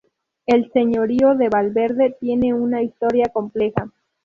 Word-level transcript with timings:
El 0.47 0.71
señorío 0.73 1.35
de 1.35 1.47
Valverde 1.49 2.17
tiene 2.19 2.55
una 2.55 2.81
historia 2.81 3.29
compleja. 3.31 3.91